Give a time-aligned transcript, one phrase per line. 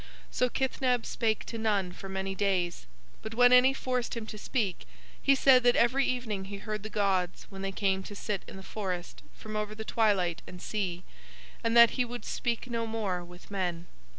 [0.31, 2.87] "So Kithneb spake to none for many days,
[3.21, 4.87] but when any forced him to speak
[5.21, 8.57] he said that every evening he heard the gods when they came to sit in
[8.57, 11.03] the forest from over the twilight and sea,
[11.63, 13.85] and that he would speak no more with men.